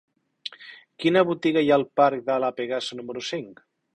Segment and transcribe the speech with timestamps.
[1.03, 3.63] Quina botiga hi ha al parc de La Pegaso número cinc?